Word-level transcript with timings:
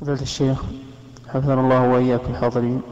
فضيلة 0.00 0.22
الشيخ 0.22 0.62
حفظنا 1.28 1.60
الله 1.60 1.88
وإياكم 1.88 2.30
الحاضرين. 2.30 2.82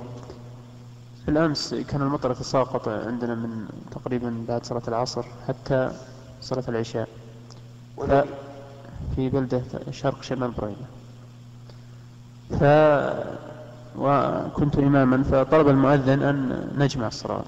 بالأمس 1.26 1.74
كان 1.74 2.02
المطر 2.02 2.30
يتساقط 2.30 2.88
عندنا 2.88 3.34
من 3.34 3.68
تقريبا 3.90 4.44
بعد 4.48 4.66
صلاة 4.66 4.82
العصر 4.88 5.24
حتى 5.48 5.90
صلاة 6.40 6.64
العشاء. 6.68 7.08
في 9.16 9.28
بلدة 9.28 9.62
شرق 9.90 10.22
شمال 10.22 10.50
بريمة. 10.50 10.86
ف 12.50 12.64
وكنت 13.98 14.78
إماما 14.78 15.22
فطلب 15.22 15.68
المؤذن 15.68 16.22
أن 16.22 16.68
نجمع 16.78 17.06
الصلاة. 17.06 17.44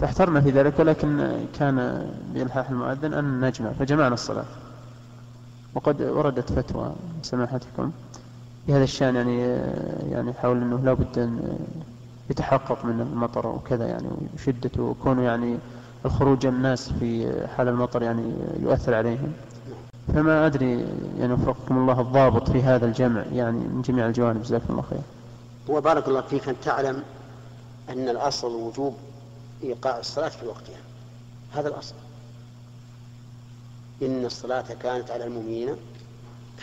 فاحترنا 0.00 0.40
في 0.40 0.50
ذلك 0.50 0.78
ولكن 0.78 1.30
كان 1.58 2.06
بإلحاح 2.34 2.70
المؤذن 2.70 3.14
أن 3.14 3.40
نجمع 3.40 3.72
فجمعنا 3.72 4.14
الصلاة. 4.14 4.44
وقد 5.74 6.02
وردت 6.02 6.52
فتوى 6.52 6.92
سماحتكم 7.22 7.90
بهذا 8.68 8.84
الشأن 8.84 9.16
يعني 9.16 9.40
يعني 10.12 10.32
حول 10.32 10.56
أنه 10.56 10.80
لا 10.84 10.92
بد 10.92 11.18
أن 11.18 11.58
يتحقق 12.30 12.84
من 12.84 13.00
المطر 13.00 13.46
وكذا 13.46 13.86
يعني 13.86 14.08
وشدته 14.34 14.82
وكونه 14.82 15.22
يعني 15.22 15.58
الخروج 16.04 16.46
الناس 16.46 16.92
في 16.92 17.32
حال 17.56 17.68
المطر 17.68 18.02
يعني 18.02 18.32
يؤثر 18.62 18.94
عليهم. 18.94 19.32
فما 20.14 20.46
أدري 20.46 20.86
يعني 21.18 21.32
وفقكم 21.32 21.78
الله 21.78 22.00
الضابط 22.00 22.50
في 22.50 22.62
هذا 22.62 22.86
الجمع 22.86 23.24
يعني 23.32 23.58
من 23.58 23.82
جميع 23.82 24.06
الجوانب. 24.06 24.42
جزاكم 24.42 24.66
الله 24.70 24.82
خير. 24.82 25.00
هو 25.70 25.80
بارك 25.80 26.08
الله 26.08 26.20
فيك 26.20 26.48
أن 26.48 26.54
تعلم 26.64 27.02
أن 27.88 28.08
الأصل 28.08 28.54
وجوب 28.54 28.94
إيقاع 29.62 29.98
الصلاة 29.98 30.28
في 30.28 30.46
وقتها. 30.46 30.80
هذا 31.52 31.68
الأصل. 31.68 31.94
إن 34.02 34.24
الصلاة 34.24 34.74
كانت 34.82 35.10
على 35.10 35.24
المؤمنين 35.24 35.76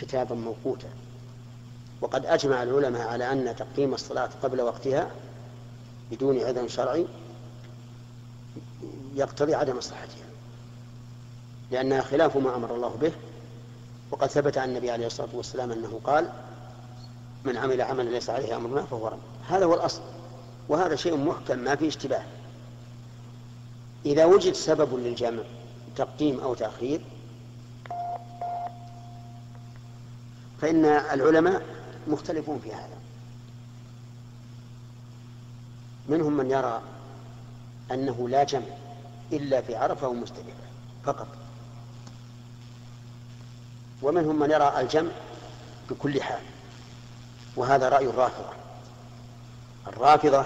كتابا 0.00 0.34
موقوتا. 0.34 0.88
وقد 2.00 2.26
أجمع 2.26 2.62
العلماء 2.62 3.08
على 3.08 3.32
أن 3.32 3.56
تقديم 3.56 3.94
الصلاة 3.94 4.30
قبل 4.42 4.60
وقتها 4.60 5.10
بدون 6.10 6.40
عذر 6.40 6.68
شرعي 6.68 7.06
يقتضي 9.14 9.54
عدم 9.54 9.76
مصلحتها 9.76 10.24
لأنها 11.70 12.00
خلاف 12.00 12.36
ما 12.36 12.56
أمر 12.56 12.74
الله 12.74 12.96
به. 13.00 13.12
وقد 14.10 14.28
ثبت 14.28 14.58
عن 14.58 14.68
النبي 14.68 14.90
عليه 14.90 15.06
الصلاة 15.06 15.28
والسلام 15.32 15.72
أنه 15.72 16.00
قال 16.04 16.32
من 17.44 17.56
عمل 17.56 17.80
عملا 17.80 18.10
ليس 18.10 18.30
عليه 18.30 18.56
أمرنا 18.56 18.82
فهو 18.82 19.08
رد. 19.08 19.18
هذا 19.48 19.64
هو 19.64 19.74
الأصل 19.74 20.00
وهذا 20.68 20.96
شيء 20.96 21.16
محكم 21.16 21.58
ما 21.58 21.76
فيه 21.76 21.88
اشتباه. 21.88 22.22
إذا 24.06 24.24
وجد 24.24 24.52
سبب 24.52 24.94
للجمع 24.94 25.42
تقديم 25.96 26.40
أو 26.40 26.54
تأخير 26.54 27.00
فإن 30.60 30.84
العلماء 30.84 31.62
مختلفون 32.08 32.60
في 32.64 32.72
هذا. 32.74 32.98
منهم 36.08 36.36
من 36.36 36.50
يرى 36.50 36.82
أنه 37.90 38.28
لا 38.28 38.44
جمع 38.44 38.76
إلا 39.32 39.60
في 39.60 39.76
عرفة 39.76 40.08
ومزدلفة 40.08 40.70
فقط. 41.04 41.28
ومنهم 44.02 44.38
من 44.38 44.50
يرى 44.50 44.80
الجمع 44.80 45.10
بكل 45.90 46.22
حال 46.22 46.42
وهذا 47.56 47.88
رأي 47.88 48.06
الرافضة. 48.06 48.52
الرافضة 49.86 50.44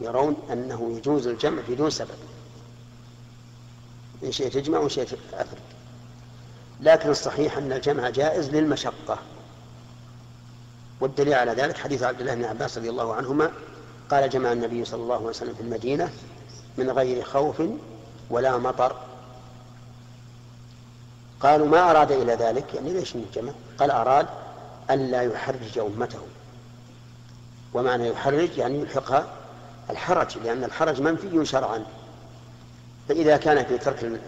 يرون 0.00 0.36
أنه 0.52 0.96
يجوز 0.96 1.26
الجمع 1.26 1.62
بدون 1.68 1.90
سبب. 1.90 2.18
إن 4.24 4.32
شئت 4.32 4.54
تجمع 4.54 4.78
وإن 4.78 4.88
شئت 4.88 5.18
أفرد 5.32 5.73
لكن 6.84 7.10
الصحيح 7.10 7.56
أن 7.56 7.72
الجمع 7.72 8.10
جائز 8.10 8.50
للمشقة. 8.50 9.18
والدليل 11.00 11.34
على 11.34 11.52
ذلك 11.52 11.76
حديث 11.76 12.02
عبد 12.02 12.20
الله 12.20 12.34
بن 12.34 12.44
عباس 12.44 12.78
رضي 12.78 12.90
الله 12.90 13.14
عنهما 13.14 13.50
قال 14.10 14.30
جمع 14.30 14.52
النبي 14.52 14.84
صلى 14.84 15.02
الله 15.02 15.14
عليه 15.14 15.26
وسلم 15.26 15.54
في 15.54 15.60
المدينة 15.60 16.10
من 16.78 16.90
غير 16.90 17.24
خوف 17.24 17.62
ولا 18.30 18.58
مطر. 18.58 18.96
قالوا 21.40 21.66
ما 21.66 21.90
أراد 21.90 22.12
إلى 22.12 22.34
ذلك؟ 22.34 22.74
يعني 22.74 22.92
ليش 22.92 23.14
الجمع 23.14 23.52
قال 23.78 23.90
أراد 23.90 24.26
ألا 24.90 25.22
يحرج 25.22 25.78
أمته. 25.78 26.20
ومعنى 27.74 28.08
يحرج 28.08 28.58
يعني 28.58 28.80
يلحقها 28.80 29.26
الحرج 29.90 30.38
لأن 30.38 30.64
الحرج 30.64 31.00
منفي 31.00 31.44
شرعا. 31.44 31.84
فإذا 33.08 33.36
كان 33.36 33.64
في 33.64 33.78
ترك 33.78 34.20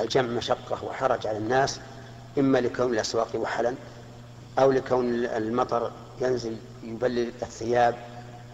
الجمع 0.00 0.28
مشقة 0.28 0.84
وحرج 0.84 1.26
على 1.26 1.38
الناس 1.38 1.80
إما 2.38 2.58
لكون 2.58 2.94
الأسواق 2.94 3.28
وحلا 3.34 3.74
أو 4.58 4.72
لكون 4.72 5.24
المطر 5.24 5.92
ينزل 6.20 6.56
يبلل 6.82 7.32
الثياب 7.42 7.94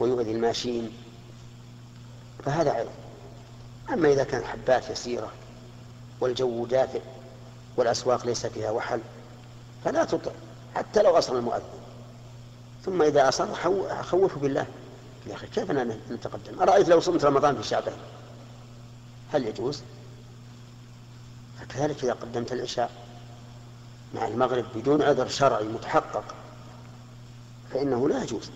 ويؤذي 0.01 0.33
الماشين. 0.33 0.93
فهذا 2.45 2.71
عذر 2.71 2.91
أما 3.93 4.13
إذا 4.13 4.25
كان 4.25 4.45
حبات 4.45 4.91
يسيرة 4.91 5.33
والجو 6.21 6.67
دافئ 6.67 7.01
والأسواق 7.77 8.27
ليس 8.27 8.47
فيها 8.47 8.71
وحل 8.71 9.01
فلا 9.85 10.05
تطع 10.05 10.31
حتى 10.75 11.03
لو 11.03 11.19
أصل 11.19 11.37
المؤذن. 11.37 11.63
ثم 12.85 13.03
إذا 13.03 13.29
أصر 13.29 13.47
خوفه 14.03 14.41
بالله. 14.41 14.67
يا 15.27 15.35
أخي 15.35 15.47
كيف 15.47 15.71
نتقدم؟ 16.11 16.63
أرأيت 16.63 16.89
لو 16.89 17.01
صمت 17.01 17.25
رمضان 17.25 17.57
في 17.57 17.69
شعبان 17.69 17.97
هل 19.33 19.47
يجوز؟ 19.47 19.83
فكذلك 21.71 22.05
إذا 22.05 22.13
قدمت 22.13 22.53
العشاء 22.53 22.91
مع 24.15 24.29
المغرب 24.29 24.65
بدون 24.75 25.03
عذر 25.03 25.29
شرعي 25.29 25.65
متحقق 25.65 26.25
فإنه 27.73 28.09
لا 28.09 28.23
يجوز. 28.23 28.51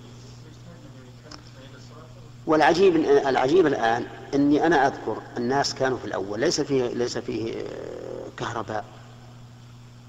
والعجيب 2.47 2.97
العجيب 3.07 3.67
الآن 3.67 4.07
أني 4.35 4.67
أنا 4.67 4.87
أذكر 4.87 5.23
الناس 5.37 5.75
كانوا 5.75 5.99
في 5.99 6.05
الأول 6.05 6.41
ليس 6.41 6.61
فيه 6.61 6.89
ليس 6.89 7.19
فيه 7.19 7.55
آه، 7.55 8.27
كهرباء 8.37 8.85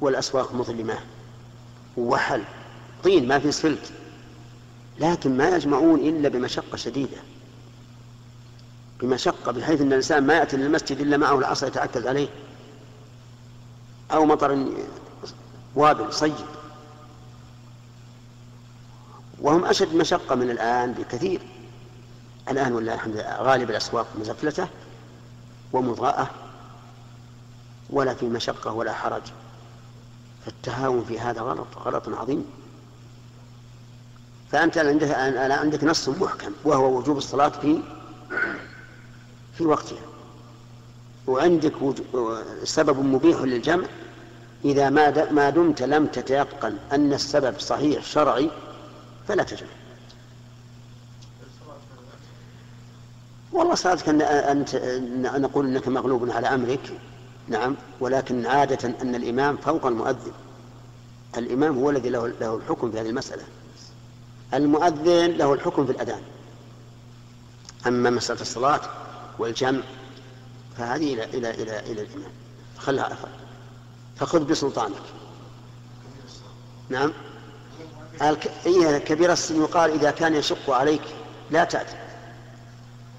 والأسواق 0.01 0.53
مظلمة 0.53 0.97
ووحل 1.97 2.43
طين 3.03 3.27
ما 3.27 3.39
في 3.39 3.51
سفلت 3.51 3.91
لكن 4.99 5.37
ما 5.37 5.49
يجمعون 5.49 5.99
إلا 5.99 6.29
بمشقة 6.29 6.75
شديدة. 6.75 7.17
بمشقة 9.01 9.51
بحيث 9.51 9.81
أن 9.81 9.87
الإنسان 9.87 10.23
ما 10.23 10.33
يأتي 10.33 10.57
للمسجد 10.57 10.99
إلا 10.99 11.17
معه 11.17 11.39
العصا 11.39 11.67
يتأكد 11.67 12.07
عليه. 12.07 12.27
أو 14.15 14.25
مطر 14.25 14.67
وابل 15.75 16.13
صيب. 16.13 16.33
وهم 19.41 19.65
أشد 19.65 19.95
مشقة 19.95 20.35
من 20.35 20.49
الآن 20.51 20.91
بكثير. 20.91 21.41
الآن 22.49 22.73
والله 22.73 22.93
الحمد 22.93 23.13
لله 23.13 23.41
غالب 23.41 23.69
الأسواق 23.69 24.07
مزفلتة 24.19 24.67
ومضاءة 25.73 26.29
ولا 27.89 28.13
في 28.13 28.25
مشقة 28.25 28.71
ولا 28.71 28.93
حرج. 28.93 29.21
فالتهاون 30.45 31.05
في 31.07 31.19
هذا 31.19 31.41
غلط 31.41 31.67
غلط 31.77 32.09
عظيم. 32.09 32.45
فأنت 34.51 34.77
عندك 34.77 35.11
عندك 35.51 35.83
نص 35.83 36.09
محكم 36.09 36.51
وهو 36.63 36.97
وجوب 36.97 37.17
الصلاة 37.17 37.49
في 37.49 37.79
في 39.57 39.63
وقتها. 39.63 40.01
وعندك 41.27 41.73
سبب 42.63 42.99
مبيح 42.99 43.41
للجمع. 43.41 43.87
إذا 44.65 44.89
ما 44.89 45.31
ما 45.31 45.49
دمت 45.49 45.81
لم 45.81 46.07
تتيقن 46.07 46.77
أن 46.91 47.13
السبب 47.13 47.59
صحيح 47.59 48.03
شرعي 48.03 48.49
فلا 49.27 49.43
تجمع. 49.43 49.69
والله 53.51 53.75
صلاتك 53.75 54.09
أن 54.09 54.21
أنت 54.21 54.75
نقول 55.37 55.65
أنك 55.65 55.87
مغلوب 55.87 56.31
على 56.31 56.47
أمرك 56.47 56.99
نعم 57.47 57.75
ولكن 57.99 58.45
عادة 58.45 58.93
أن 59.01 59.15
الإمام 59.15 59.57
فوق 59.57 59.85
المؤذن. 59.85 60.31
الإمام 61.37 61.77
هو 61.77 61.89
الذي 61.89 62.09
له, 62.09 62.27
له 62.27 62.55
الحكم 62.55 62.91
في 62.91 62.99
هذه 62.99 63.09
المسألة. 63.09 63.43
المؤذن 64.53 65.31
له 65.31 65.53
الحكم 65.53 65.85
في 65.85 65.91
الأذان. 65.91 66.22
أما 67.87 68.09
مسألة 68.09 68.41
الصلاة 68.41 68.81
والجمع 69.40 69.81
فهذه 70.78 71.13
إلى 71.13 71.23
إلى 71.23 71.49
إلى 71.49 71.79
إلى 71.79 72.01
الإمام. 72.01 72.31
خلها 72.78 73.13
أفضل. 73.13 73.44
فخذ 74.16 74.46
بسلطانك. 74.46 75.02
نعم. 76.90 77.14
إيه 78.66 78.97
كبير 78.97 79.32
السن 79.32 79.62
يقال 79.62 79.91
إذا 79.91 80.12
كان 80.12 80.35
يشق 80.35 80.70
عليك 80.70 81.02
لا 81.52 81.64
تأتي 81.64 81.96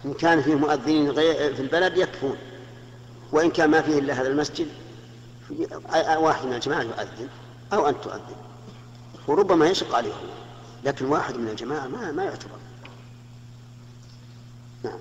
إن 0.04 0.14
كان 0.14 0.42
فيه 0.42 0.54
مؤذنين 0.54 1.14
في 1.54 1.60
البلد 1.60 1.96
يكفون. 1.96 2.36
وإن 3.32 3.50
كان 3.50 3.70
ما 3.70 3.82
فيه 3.82 3.98
إلا 3.98 4.14
هذا 4.14 4.28
المسجد 4.28 4.68
واحد 6.16 6.46
من 6.46 6.52
الجماعة 6.52 6.82
يؤذن 6.82 7.28
أو 7.72 7.88
أنت 7.88 8.04
تؤذن. 8.04 8.36
وربما 9.26 9.66
يشق 9.66 9.94
عليه 9.94 10.12
لكن 10.84 11.04
واحد 11.06 11.36
من 11.36 11.48
الجماعة 11.48 11.86
ما 11.86 12.12
ما 12.12 12.24
يعتبر. 12.24 12.58
نعم. 14.84 14.98